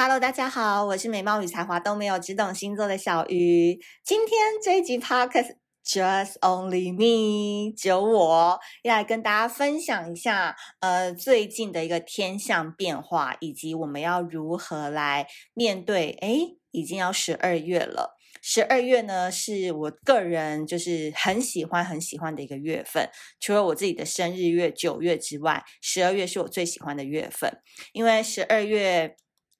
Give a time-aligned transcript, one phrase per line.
[0.00, 3.80] Hello，大家好，我是美貌与才华都没有，只懂星座的小鱼。
[4.04, 16.16] 今天这一集 Podcast Just Only Me，只有我要来跟大家分享一下，呃，最近的一个天象变化，以及我们要如何来面对。
[16.20, 23.10] 诶，已经要十二月了，十二月呢是我个人就是很喜欢很喜欢的一个月份，
[23.40, 27.60] 除了我自己的生日月九月之外，十二月是我最喜欢的月份，
[27.92, 29.16] 因为十二月。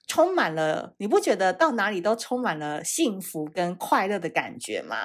[0.08, 4.96] 充满了，你不觉得到哪里都充满了幸福跟快乐的感觉吗？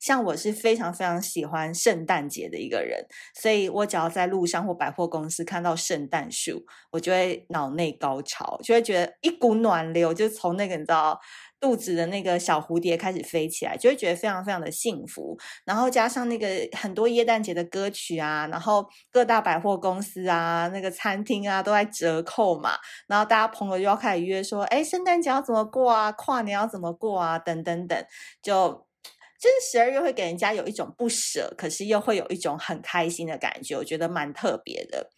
[0.00, 3.04] 像我是非常非常喜欢圣诞节的一个人，
[3.34, 11.20] 所以我只要在路上或百货公司看到圣诞树，我就会脑内高潮，就会觉得一股暖流就从那个你知道。
[11.64, 15.34] 肚子的那个小蝴蝶开始飞起来，就会觉得非常非常的幸福。
[15.64, 16.46] 然后加上那个
[16.76, 22.72] 很多耶诞节的歌曲啊，然后各大百货公司啊、那个餐厅啊都在折扣嘛。
[23.06, 26.12] 然后大家朋友就要开始约说，哎，圣诞节要怎么过啊？
[26.12, 27.38] 跨年要怎么过啊？
[27.38, 28.06] 等等等，
[28.42, 28.86] 就
[29.40, 35.08] 就是十二月会给人家有一种不舍，可是又会有一种很开心的感觉，我觉得蛮特别的。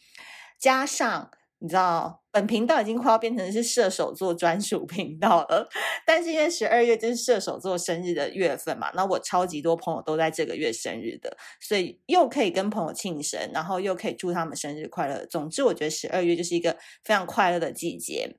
[0.61, 1.28] 加上。
[1.59, 5.67] 你知道，本频道已经快要变成是射手座专属频道了。
[6.05, 15.25] 但是因为十二月就是射手座生日的月份嘛，那我超级多朋友都在这个月生日的，所以又可以跟朋友庆生，然后又可以祝他们生日快乐。
[15.25, 18.37] 总之，我觉得十二月就是一个非常快乐的季节。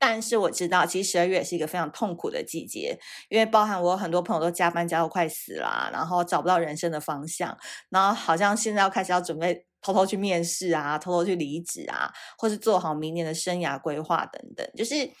[0.00, 2.98] 但是我知道，其实十二月也是一个非常痛苦的季节，
[3.28, 7.56] 因为包含我有很多朋友都加班加到快死了，然后找不到人生的方向，
[7.88, 9.64] 然后好像现在要开始要准备。
[9.86, 15.12] 偷偷去面试啊，偷偷去离职啊，或是做好明年的生涯规划等等，就是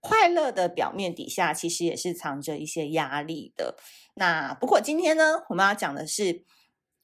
[0.00, 3.76] 快乐的表面底下，其实也是藏着一些压力的。
[4.14, 6.46] 那不过今天呢，我们要讲的是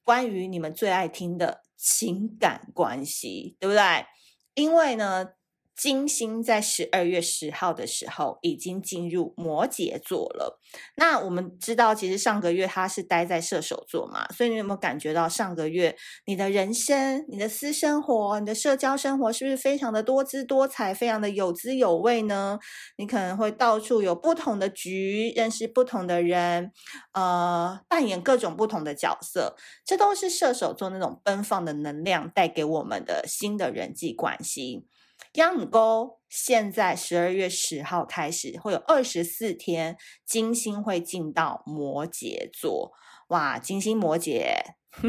[0.03, 4.07] 关于你们最爱听的情感关系，对不对？
[4.55, 5.35] 因为呢。
[5.77, 10.61] 金星在十二月十号的时候已经进入摩羯座了。
[10.97, 22.59] 那我们知道，其实上个月他是待在射手座嘛，所以你有没有感觉到上个月你的人生、你的私生活、你的社交生活是不是非常的多姿多彩、非常的有滋有味呢？
[22.97, 26.73] 你可能会到处有不同的局，认识不同的人，
[27.13, 34.87] 呃，扮演各种不同的角色，这都是射手座那种奔放的能量带给我们的新的人际关系。
[35.35, 42.93] 央母沟现在十二月十号开始会有二十四天，金星会进到摩羯座。
[43.29, 44.55] 哇，金星摩羯，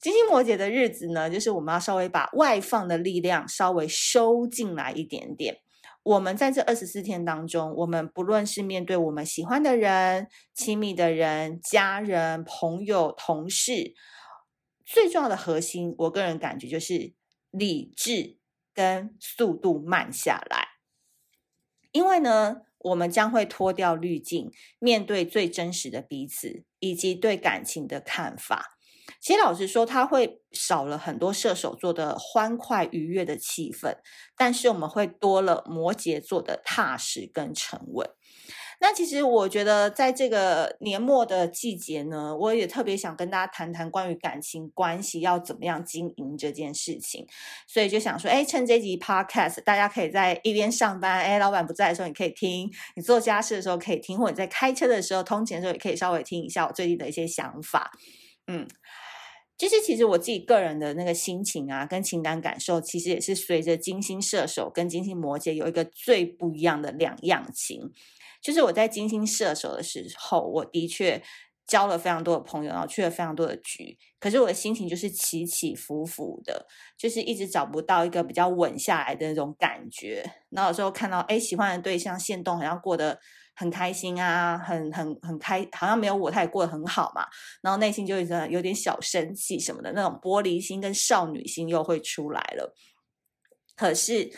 [0.00, 5.58] 金星摩羯的日子呢，就是我们要稍微把外放的力量稍微收进来一点点。
[6.02, 13.92] 我们在这二十四天当中，我们不论是面对我们喜欢的人、亲密的人、家人、朋友、同事，
[14.86, 17.12] 最重要的核心，我个人感觉就是
[17.50, 18.38] 理智。
[18.74, 20.68] 跟速度慢下来，
[21.92, 28.76] 因为呢，我们将会脱掉滤镜，面对最真实的彼此，以及对感情的看法。
[29.20, 33.98] 其实老实说，它会少了很多射手座的欢快愉悦的气氛，
[34.36, 38.10] 但是我们会多了摩羯座的踏实跟沉稳。
[38.86, 47.26] 那其实我觉得，在这个年末的季节呢，我也特别想跟大家谈谈关于感情关系要怎么样经营这件事情。
[47.66, 57.90] 所以就想说，哎，趁这集 Podcast，大家可以在一边上班，哎，老板不在的时候，你可以听；你做家事的时候可以听，或者在开车的时候、通勤的时候，也可以稍微听一下我最近的一些想法。
[58.46, 58.68] 嗯，
[59.56, 67.92] 其实，其实我自己个人的那个心情啊，跟情感感受，其实也是随着金星射手跟金星摩羯有一个最不一样的两样情。
[68.42, 71.22] 就是我在金星射手的时候，我的确
[71.66, 73.96] 交了非常多的朋友，然后去了非常多的局。
[74.20, 76.66] 可是我的心情就是起起伏伏的，
[76.98, 80.28] 就是一直找不到一个比较稳下来的那种感觉。
[80.50, 83.20] 然后有时候看到哎喜欢的对象限动好像过得
[83.54, 87.26] 很开心啊，很很很开，好像没有我他也过得很好嘛。
[87.62, 92.74] 然后内心就一直有点小生气什么的，那种玻璃心跟少女心又会出来了。
[93.76, 94.30] 可是。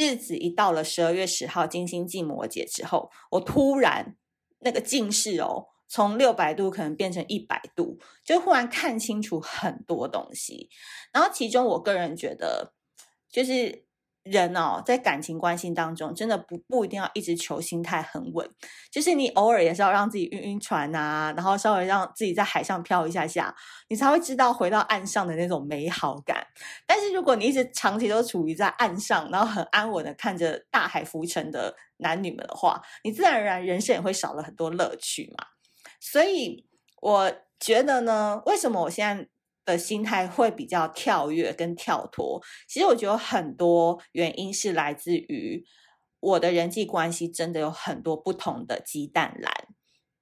[0.00, 4.14] 日子一到了十二月十号，金星进摩羯之后，我突然
[4.60, 10.70] 那个近视哦，从六百度可能变成一百度，就忽然看清楚很多东西。
[11.12, 12.74] 然后其中我个人觉得，
[13.28, 13.87] 就是。
[14.30, 18.48] 人哦，在感情关系当中，真的不不一定要一直求心态很稳，
[18.90, 23.54] 就是你偶尔也是要让自己晕晕船啊，然后稍微让自己在海上漂一下下，
[23.88, 26.46] 你才会知道回到岸上的那种美好感。
[26.86, 35.46] 但是如果你一直长期都处于在岸上，然后很安稳的看着大海浮沉的男女们的话，你自然而然人生也会少了很多乐趣嘛。
[36.00, 36.66] 所以
[37.00, 39.28] 我觉得呢，为什么我现在
[39.72, 42.42] 的心态会比较跳跃跟跳脱。
[42.66, 45.64] 其实我觉得很多原因是来自于
[46.20, 49.68] 我的人际关系真的有很多不同的鸡蛋篮，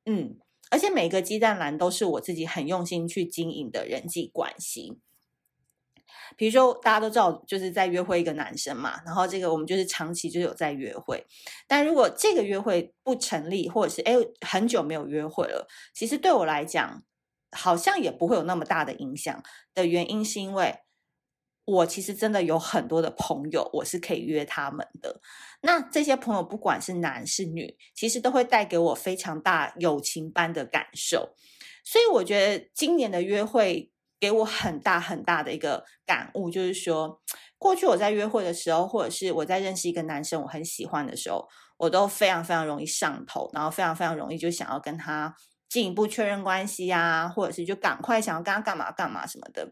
[0.05, 0.37] 嗯，
[0.71, 4.99] 而且每个鸡蛋篮都是我自己很用心去经营的人际关系。
[6.37, 11.25] 比如说，大家都知道，就是在约会一个男生嘛，然后这个我们就是长期就有在约会。
[11.69, 17.03] 但如果这个约会不成立，或者是诶很久没有约会了，其实对我来讲，
[17.57, 19.43] 好像也不会有那么大的影响。
[19.75, 20.79] 的原因是因为
[21.65, 25.21] 我其实真的有很多的朋友，我是可以约他们的。
[25.63, 31.35] 那这些朋友不管是男是女，其实都会带给我非常大友情般的感受。
[31.83, 33.91] 所以我觉得今年的约会。
[34.19, 37.21] 给我很大很大的一个感悟，就是说，
[37.59, 45.37] 过去我在约会的时候，或者是我在认识一个男生，我很喜欢的时候，我都非常非常容易上头，然后非常非常容易就想要跟他
[45.77, 49.71] 进一步确认关系啊，或者是就赶快想要跟他干嘛干嘛什么的。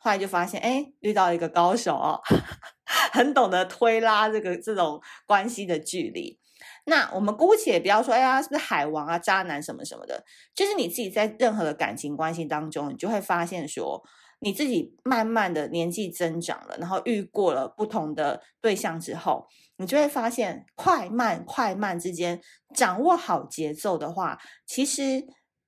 [0.00, 2.20] 后来就发现，哎，遇到一个高手哦，
[3.12, 6.40] 很懂得推拉这个这种关系的距离。
[6.86, 10.24] 那我们姑且不要说，哎呀，是不是海王啊、渣男什么什么的？
[10.56, 14.02] 就是你自己在任何的感情关系当中，你就会发现说，
[14.40, 19.46] 你自己慢慢的年纪增长了，然后遇过了不同的对象之后，
[19.76, 22.40] 你就会发现，快慢快慢之间
[22.74, 25.24] 掌握好节奏的话，其实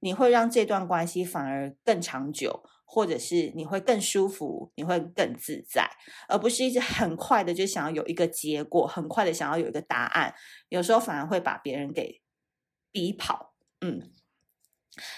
[0.06, 2.62] 你会让这段关系反而更长久。
[2.88, 5.90] 或者是你会更舒服，你会更自在，
[6.28, 10.32] 而不是一直很快的就想要有一个结果，很快的想要有一个答案，
[10.68, 12.22] 有时候反而会把别人给
[12.92, 13.54] 逼跑。
[13.80, 14.08] 嗯，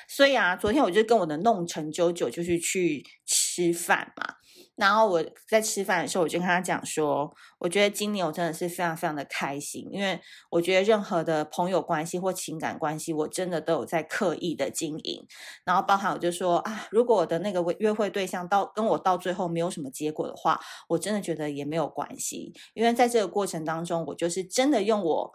[0.08, 4.36] 所以啊，昨天我就跟我的弄成九九就是去吃饭嘛。
[4.78, 10.20] 然后我在吃饭的时候，我就跟他讲说，我觉得今年我真的是非常非常的开心，因为
[10.50, 15.26] 我觉得任何的朋友关系或情感关系，我真的都有在刻意的经营。
[15.64, 20.60] 然后包含我就说啊，如果我的那个约会对象到跟我到最后没有什么结果的话，
[20.90, 25.34] 我真的觉得也没有关系，因为在这个过程当中，我就是真的用我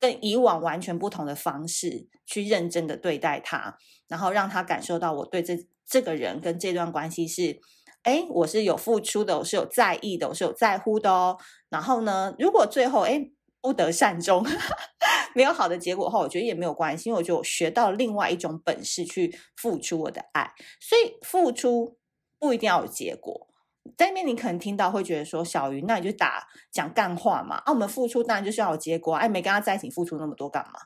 [0.00, 3.76] 跟以往完全不同的方式去认真的对待他，
[4.08, 7.60] 然后让他感受到我对这这个人跟这段关系是。
[8.02, 11.38] 哎，我是有付出的，我是有在意的，我是有在乎的哦。
[11.68, 14.44] 然后呢，如果最后哎不得善终，
[15.34, 20.52] 没有好的结果的话，我觉得也没有关系，因为我觉得我学到另外一种本事去付出我的爱。
[20.80, 21.96] 所以付出
[22.40, 23.48] 不一定要有结果。
[23.96, 27.56] 在那边你可能听到会觉得说，小鱼，那你就打讲干话嘛。
[27.64, 29.14] 啊，我们付出当然就是要有结果。
[29.14, 30.80] 哎，没跟他在一起付出那么多干嘛？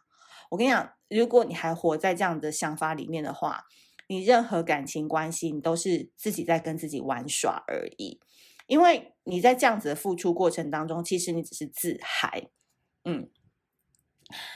[0.50, 3.64] 我跟你讲，如果你还活在这样的想法里面的话。
[4.08, 8.20] 你任何感情关系，你都是自己在跟自己玩耍而已，
[8.66, 12.48] 因为你在这样子的付出过程当中，其实你只是自嗨。
[13.04, 13.28] 嗯，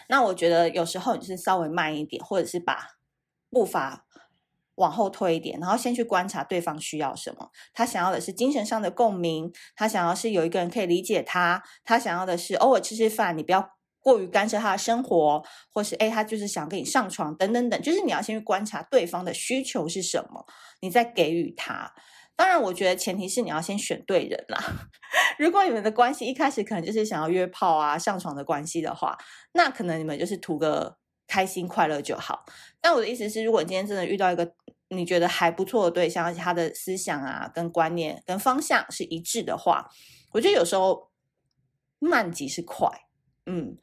[0.08, 2.99] 那我觉得有时候你是稍微慢一点，或者是把
[3.50, 4.06] 步伐
[4.76, 7.50] 往后推一点，然后先去观察对方需要什么。
[7.73, 13.80] 他想要的是精神上的共鸣，他想要是有一个人可以理解他，他想要的是偶尔吃吃饭，你不要。
[14.00, 15.43] 过于干涉他的生活，
[15.73, 20.47] 或是诶他就是想跟你上床等等等，就是你要先去观察对方的需求是什么，
[20.81, 21.93] 你再给予他。
[22.35, 24.58] 当然，我觉得前提是你要先选对人啦。
[25.38, 29.19] 如果你们的关系一开始可能就是想要约炮啊、上床的关系的话，
[29.52, 30.96] 那可能你们就是图个
[31.26, 32.46] 开心快乐就好。
[32.81, 34.55] 但我的意思是，如果你今天真的遇到一个
[34.88, 39.91] 你觉得还不错的对象，而且他的思想啊、跟观念、跟方向是一致的话，
[40.32, 41.10] 我觉得有时候
[41.98, 42.89] 慢即是快。
[43.47, 43.77] 嗯，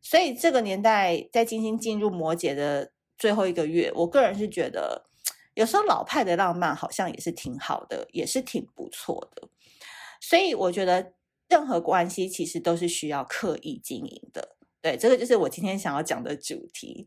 [0.00, 5.06] 所以这个年代在金星进入摩羯的最后一个月，我个人是觉得，
[5.54, 9.48] 有时候老派的浪漫好像也是挺好的，也是挺不错的。
[10.20, 11.12] 所以我觉得
[11.48, 14.56] 任何关系其实都是需要刻意经营的。
[14.80, 17.06] 对，这个就是我今天想要讲的主题。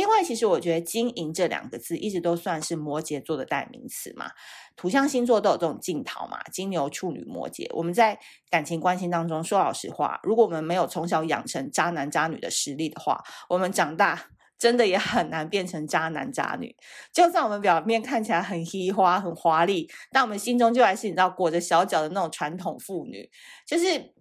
[0.00, 4.30] 因为其实我觉得“经营”这两个字一直都算是摩羯座的代名词嘛，
[4.74, 7.66] 土象星座都有这种镜头嘛，金牛、处女、摩羯。
[7.74, 16.74] 我们在感情关系当中，说老实话，如果我们没有从小养成渣男渣女的实力的话，我们长大真的也很难变成渣男渣女。
[17.12, 23.30] 就算我们表面看起来很嘻花、很华丽，但我们心中就还是你知道裹着小脚的那种传统妇女，
[23.66, 24.14] 就是。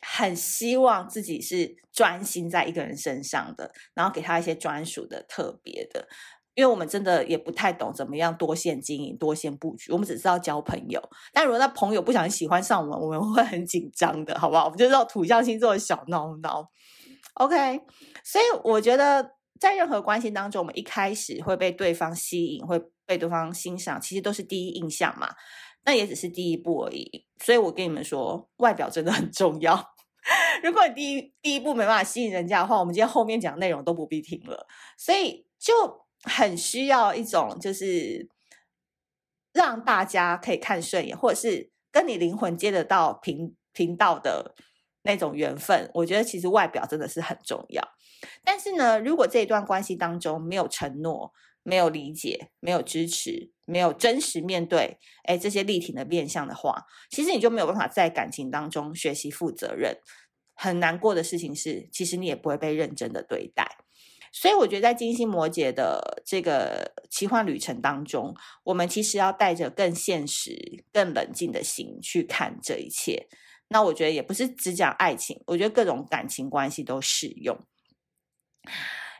[0.00, 6.08] 很希望自己是专心在一个人身上的，然后给他一些专属的、特别的，
[6.54, 11.02] 因为我们真的也不太懂怎么样多线经营、多线布局，我们只知道交朋友。
[11.32, 14.64] 但如果那朋友不想喜欢上我们，我们会很紧张的，好不好？
[14.64, 16.70] 我们就知道土象星座的小闹闹。
[17.34, 17.80] OK，
[18.24, 25.28] 所以我觉得在任何关系当中，我们一开始会被对方吸引，会被对方欣赏，其实都是第一印象嘛。
[25.84, 29.94] 那也只是第一步而已，所以我跟你们说，外表真的很重要。
[30.62, 34.66] 如果你第一第一步没办法吸引人家的话，我们今天后面讲内容都不必听了。
[34.98, 35.72] 所以就
[36.24, 38.28] 很需要一种，就是
[39.52, 44.54] 让大家可以看顺眼，或者是跟你灵魂接得到频频道的
[45.02, 47.82] 那种缘分，我觉得其实外表真的是很重要。
[48.44, 51.32] 但是呢，如果这一段关系当中没有承诺，
[51.62, 59.98] 没有理解，没有支持，没有真实面对，哎，这些力挺的面向的话，其实你就没有办法在感情当中学习负责任。
[60.54, 63.78] 很难过的事情是，其实你也不会被认真的对待。
[64.32, 68.34] 所以我觉得，在金星摩羯的这个奇幻旅程当中，
[68.64, 73.28] 我们其实要带着更现实、更冷静的心去看这一切。
[73.68, 77.56] 那我觉得也不是只讲爱情，我觉得各种感情关系都适用。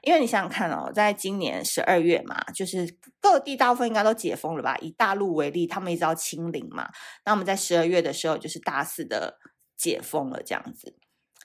[0.09, 4.75] 因为你想想看哦，在今年十二月嘛，就是各地大部分应该都解封了吧？
[4.79, 6.89] 以大陆为例，他们一直要清零嘛。
[7.27, 9.39] 那我们在十二月的时候，就是大肆的
[9.77, 10.97] 解封了，这样子。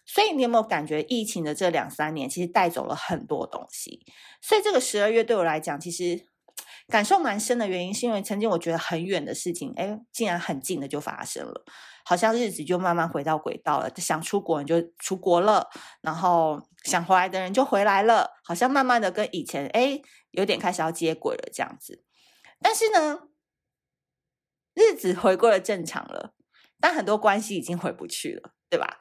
[0.05, 4.05] 所以你有没有感觉，疫情的这两三年其实带走了很多东西？
[4.41, 6.25] 所以这个十二月对我来讲，其实
[6.94, 11.66] 感受蛮深的原因，是因为曾经我觉得很远的事情，哎，竟然很近的就发生了。
[12.06, 15.68] 好像日子就慢慢回到轨道了，想出国你就出国了，
[16.02, 22.04] 然后想回来的人就回来了，好像慢慢的跟以前哎有点开始要接轨了这样子。
[22.62, 23.22] 但是呢，
[24.76, 26.36] 日子回归了正常了，
[26.80, 29.00] 但很多关系已经回不去了，对吧？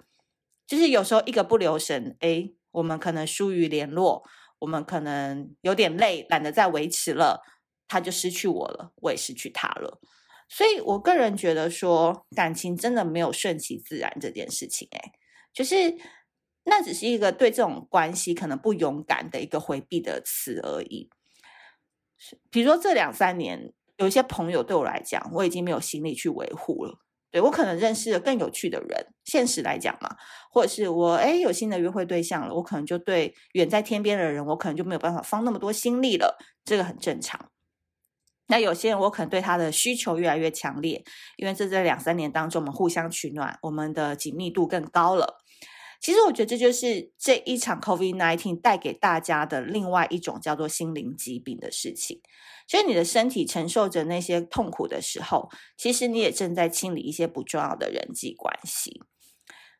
[0.67, 4.25] 就是有时候一个不留神，哎，我们可能疏于联络，
[4.61, 7.43] 我们可能有点累，懒得再维持了，
[7.93, 10.01] 他就失去我了，我也失去他了。
[10.49, 15.13] 所以，我个人觉得说，感情真的没有顺其自然这件事情，哎，
[15.53, 15.97] 就是
[16.65, 21.11] 那只是一个对这种关系可能不勇敢的一个回避的词而已。
[22.51, 26.99] 比如说这两三年，有一些朋友对我来讲，我已经没有心力去维护了。
[27.31, 30.17] 对，我可能认识了更有趣的人，现实来讲嘛，
[30.51, 37.52] 或者是我哎有新的约会对象了，我可能就对远在天边的人，我可能就没有办法放那么多心力了，这个很正常。
[38.53, 41.03] 那有些人，我可能对他的需求越来越强烈，
[41.39, 45.39] 因为这在两三年当中，我们互相取暖，我们的紧密度更高了。
[46.03, 52.21] 其实我觉得这就是这一场 COVID-19 带给大家的另外一种叫做心灵疾病的事情。
[52.69, 59.03] 所以你的身体承受着那些痛苦的时候，其实你也正在清理一些不重要的人际关系。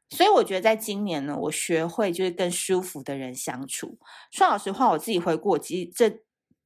[0.09, 3.99] 所以我觉得在今年呢，我学会就是跟舒服的人相处。
[4.31, 6.23] 说老实话，我自己回顾，其实这。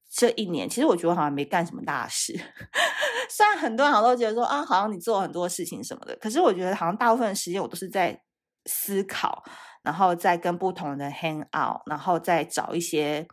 [0.09, 2.33] 这一年，其实我觉得好像没干什么大事。
[3.29, 8.21] 虽然很多人好像都觉得说啊，好像你做了很多事情什么的，可是我觉得好像大部分时间我都是在
[8.65, 9.43] 思考，
[9.83, 13.27] 然后在跟不同人 hang out，然后再找一些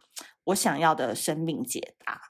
[0.45, 2.21] 我想要的生命解答，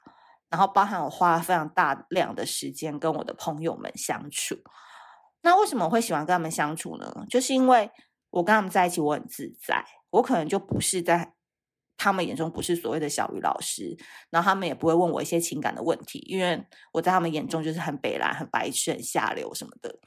[0.49, 4.55] 然后包含我花了非常大量的时间跟我的朋友们相处。
[5.41, 7.25] 那为什么会喜欢跟他们相处呢？
[7.29, 7.89] 就是因为
[8.29, 11.34] 我跟他们在一起，我很自在，我可能就不是在。
[11.97, 13.95] 他们眼中不是所谓的小鱼老师，
[14.29, 16.61] 然后他们也不会问我一些情感的问题，因为
[16.91, 19.97] 我在他们眼中就是很北烂、很白痴、很下流什么的。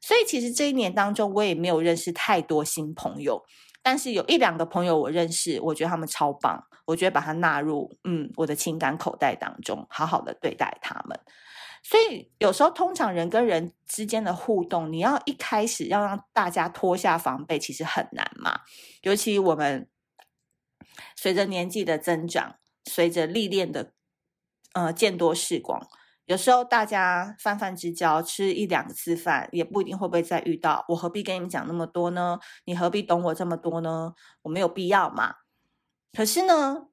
[0.00, 3.42] 所以其实这一年当中，我也没有认识太多新朋友，
[3.82, 11.18] 但是有一两个朋友我认识，我觉得他们超棒，我觉得把他纳入嗯我的情感口袋当中，好好的对待他们。
[11.82, 18.60] 所以有时候通常人跟人之间的互动，你要一开始要让大家脱下防备，其实很难嘛，
[19.02, 19.88] 尤其我们。
[21.16, 23.92] 随着年纪的增长，随着历练的
[24.72, 25.86] 呃见多识广，
[26.26, 30.84] 有时候大家泛泛之交，吃一两次饭，也不一定会不会再遇到。
[30.88, 32.38] 我何必跟你们讲那么多呢？
[32.64, 34.12] 你何必懂我这么多呢？
[34.42, 35.36] 我没有必要嘛。
[36.12, 36.88] 可是呢，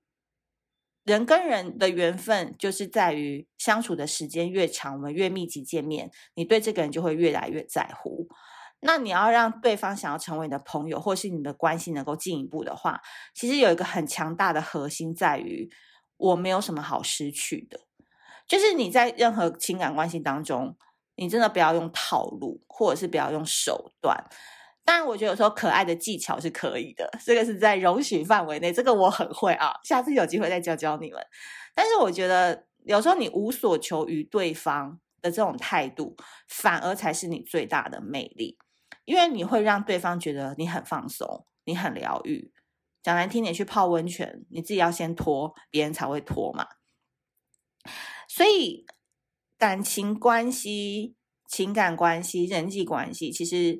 [1.03, 8.27] 人跟人的缘分就是在于相处的时间越长，我们越密集见面，你对这个人就会越来越在乎。
[8.85, 13.01] 那你要让对方想要成为你的朋友，或是你的关系能够进一步的话，
[13.33, 15.69] 其实有一个很强大的核心在于，
[16.17, 17.79] 我没有什么好失去的。
[18.47, 20.77] 就是你在任何情感关系当中，
[21.15, 24.23] 你真的不要用套路，或者是不要用手段。
[24.83, 29.73] 当然，我觉得有时候可爱的技巧是可以的，这个是在容许范围内，这个我很会啊。
[29.83, 31.19] 下次有机会再教教你们。
[31.73, 36.15] 但是我觉得有时候你无所求于对方的这种态度，
[36.47, 38.59] 反而才是你最大的魅力。
[39.05, 42.51] 因为你会让对方觉得你很放松，你很疗愈。
[43.01, 46.67] 讲难听点，去泡温泉，你自己要先脱，别人才会脱嘛。
[48.27, 48.85] 所以，
[49.59, 51.15] 感情关系、
[51.47, 53.79] 情感关系、人际关系，其实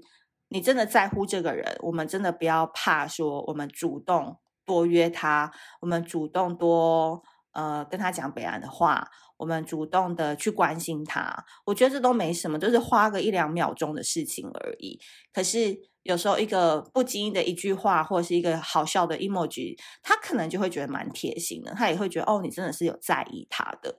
[0.49, 5.51] 你真的在乎这个人，我们真的不要怕说，我们主动多约他，
[5.81, 7.23] 我们主动多
[7.55, 9.09] 呃跟他讲北岸的话。
[9.37, 14.97] 我们主动的去关心他，我觉得这都没什么，就是花个一两秒钟的事情而已。
[15.33, 23.93] 可是有时候一个不经意的一句话，或者是一个好笑的 emoji，他可能就会觉得蛮贴心的，他也会觉得哦，你真的是有在意他的。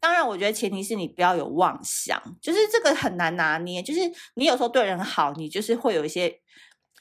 [0.00, 3.82] 当然，我觉得前提是你不要有妄想，就是这个很难拿捏。
[3.82, 4.00] 就是
[4.36, 6.34] 你有时候对人好，你就是会有一些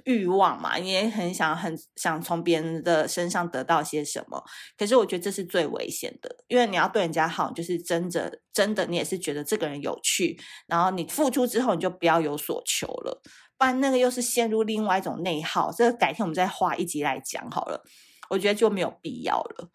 [0.06, 4.44] 欲望嘛，你也很想很想从别人的身上得到些什么。
[4.78, 13.22] 可是我觉得这是最危险的，因为你要对人家好，就是真的真的，你也是觉得这个人有趣，然后你付出之后，你就不要有所求了，
[13.58, 15.72] 不然那个又是陷入另外一种内耗。
[15.72, 17.84] 这个改天我们再花一集来讲好了，
[18.32, 19.70] 我觉得就没有必要了。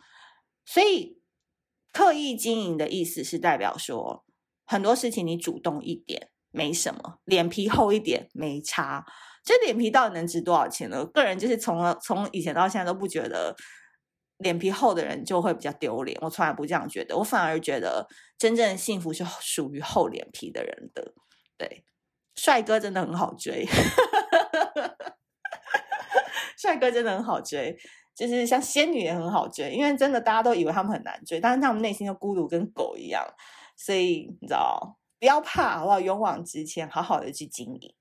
[0.67, 1.21] 所以
[1.93, 4.25] 刻意经营的意思是代表说，
[4.67, 9.07] 很多事情你主动一点没什么，脸皮厚一点没差。
[9.49, 11.07] 这脸皮到底能值多少钱呢？
[11.07, 13.57] 个人就是从从以前到现在都不觉得
[14.37, 21.15] 脸皮厚的人就会比较丢脸，我从来不这样觉得，我反而觉得真正的幸福是属于厚脸皮的人的。
[21.57, 21.83] 对，
[22.35, 23.67] 帅哥真的很好追，
[26.59, 27.75] 帅哥真的很好追。
[28.15, 33.25] 就是像仙女也很好追，因为真的大家都以为他们很难追，但是他们内心又孤独跟狗一样，
[33.79, 35.99] 所以你知道，不要怕，好不好？
[35.99, 37.95] 勇往直前，好好的去经营。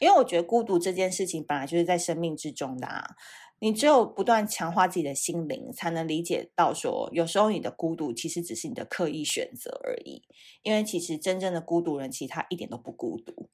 [0.00, 3.16] 因为我觉得孤独这件事情本来就是在生命之中的啊，
[3.58, 10.22] 你只有不断强化自己的心灵，才能理解到说，有时候你的孤独其实只是你的刻意选择而已。
[10.62, 13.48] 因为其实真正的孤独人，其实他一点都不孤独。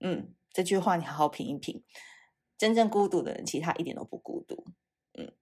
[0.00, 1.82] 嗯，这句话你好好品一品。
[2.56, 4.64] 真正孤独的人，其实他一点都不孤独，
[5.16, 5.32] 嗯，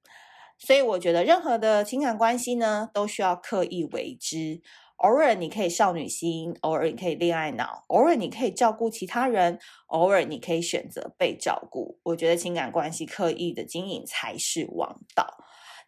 [0.59, 4.61] 所以我觉得任何的情感关系呢，都需要刻意为之。
[4.97, 11.99] 偶尔你可以少女心，偶尔你可以恋爱脑，偶尔你可以照顾其他人，偶尔你可以选择被照顾。
[12.03, 15.37] 我觉得情感关系刻意的经营才是王道。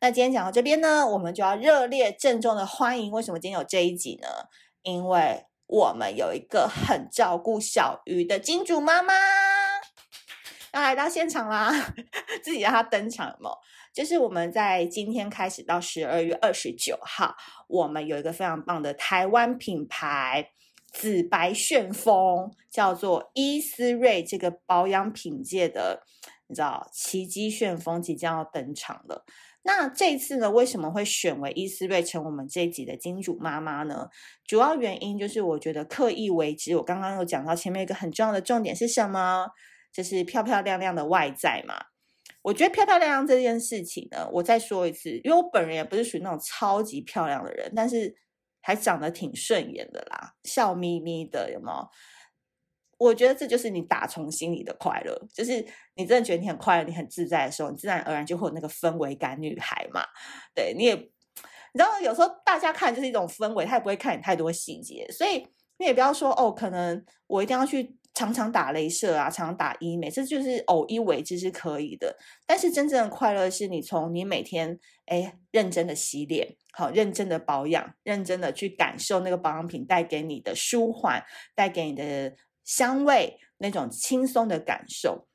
[0.00, 3.10] 那今天讲到这边呢，我们就要热烈郑重的欢迎。
[3.10, 4.28] 为什么今天有这一集呢？
[4.82, 9.14] 因为我们有一个很照顾小鱼的金主妈妈。
[10.72, 11.72] 要来到现场啦，
[12.44, 13.58] 自己让她登场有木有。
[13.94, 17.34] 就是我们在今天开始到十二月二十九号，
[17.68, 20.50] 我们有一个非常棒的台湾品牌
[20.92, 26.02] 紫白旋风，叫做伊思瑞这个保养品界的，
[26.46, 29.24] 你知道奇迹旋风即将要登场了。
[29.62, 34.08] 那这次呢，为什么会选为伊思瑞成我们这一集的金主妈妈呢？
[34.46, 36.74] 主要原因就是我觉得刻意为之。
[36.76, 39.48] 我刚刚有讲到前面一个很重要的重点是什么？
[39.92, 41.74] 就是漂漂亮亮的外在嘛，
[42.48, 48.16] 我觉得漂漂亮亮这件事情呢，我再说一次，因为我本人也不是属于那种超级漂亮的人，但是
[48.62, 51.88] 还长得挺顺眼的啦，笑眯眯的，有没有？
[52.96, 55.62] 我觉得这就是你打从心里的快乐，就是
[55.94, 60.02] 你真的觉得你很快乐，你很自在的时候，你自然而然就会有那个氛围感女孩嘛。
[60.54, 61.02] 对，你也，你
[61.74, 67.94] 知道有时候大家看就是一种氛围，他也不会看你太多细节，所以你也不要说哦，可能我一定要去。
[68.18, 72.16] 常常打雷射啊，常常打医美，这就是偶一为之是可以的。
[72.44, 85.28] 但是真正的快乐是你从你每天哎认真的洗脸，好认真的保养，认真的去感受那个保养品带给你的舒缓，带给你的香味，那种轻松的感受。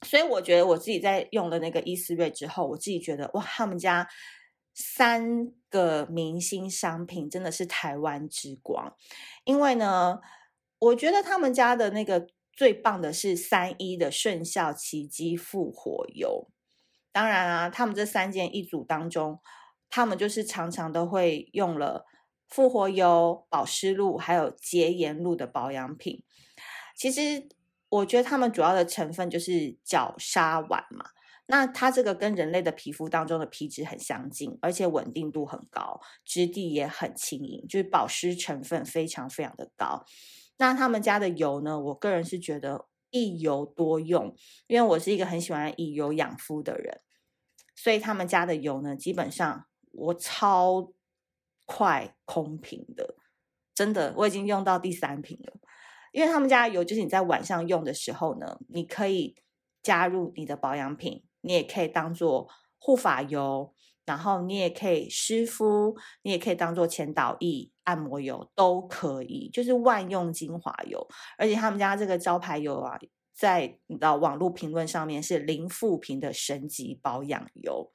[0.00, 4.08] 所以我觉得我自己在用了那个伊思瑞之后，我自己觉得哇，他们家
[4.72, 8.96] 三个明星商品真的是台湾之光，
[9.44, 10.20] 因为呢。
[10.80, 16.50] 我觉得他们家的那个最棒的是三一的顺效奇迹复活油。
[17.12, 19.40] 当然啊，他们这三件一组当中，
[19.88, 22.06] 他们就是常常都会用了
[22.48, 26.22] 复活油、保湿露还有洁颜露的保养品。
[26.96, 27.48] 其实
[27.88, 31.10] 我觉得他们主要的成分就是角鲨烷嘛。
[31.46, 40.04] 那它这个跟人类的皮肤当中的皮脂很相近，而且稳定度很高，质地也很轻盈，就是保湿成分非常非常的高。
[40.60, 41.80] 那他们家的油呢？
[41.80, 47.00] 我个人是觉得一油多用，因为我是一个很喜欢以油养肤的人，
[47.74, 50.92] 所以他们家的油呢，基本上我超
[51.64, 53.16] 快空瓶的，
[53.74, 55.54] 真的，我已经用到第三瓶了。
[56.12, 59.34] 因为他们家的油就是你在晚上用的时候呢，你可以
[59.82, 63.74] 加入你的保养品，你也可以当做护发油。
[64.10, 71.06] 然后你也可以湿敷，你也可以当做前导液、按摩油都可以，就是万用精华油。
[71.38, 72.98] 而且他们家这个招牌油啊，
[73.32, 77.92] 在你知道网络评论上面是零负评的神级保养油，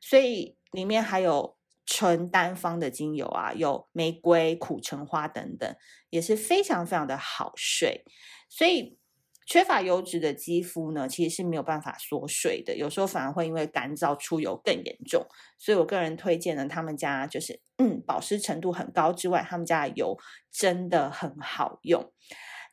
[0.00, 5.76] 所以里面还有纯单方的精油啊，有玫瑰、苦橙花等等，
[6.10, 8.04] 也是非常非常的好睡，
[8.48, 8.98] 所以。
[9.46, 15.26] 缺乏油脂的肌肤呢，其实是没有办法缩水的，有时候反而会因为干燥出油更严重。
[15.58, 20.16] 所以我个人推荐呢，他们家就是嗯，保湿程度很高之外，他们家的油
[20.50, 22.12] 真的很好用。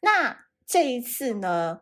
[0.02, 1.82] 那这一次呢，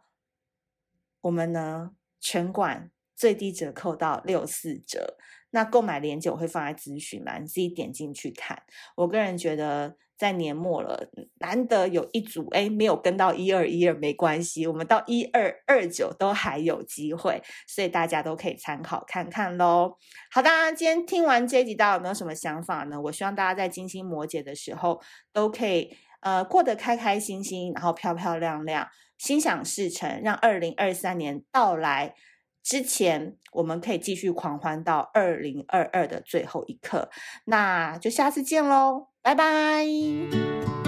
[1.22, 5.18] 我们呢全馆最低折扣到六四折。
[5.52, 8.64] 那购买链接我会放在咨询栏，你自己点进去看。
[8.96, 9.96] 我个人觉得。
[10.20, 11.10] 在年末了，
[11.40, 19.96] 难得有一组诶，没有跟到一二一二没关系，我们到一二二九都还有机会，所以大家都可以参考看看喽。
[20.30, 23.00] 好的，今天听完这一集，大家有没有什么想法呢？
[23.00, 32.14] 我希望大家在金星摩羯的时候都可以呃过得开开心心，然后漂漂亮亮，心想事成，让二零二三年到来
[32.64, 37.10] 之前，我们可以继续狂欢到二零二二的最后一刻。
[37.46, 39.08] 那就下次见喽。
[39.22, 40.79] 拜拜。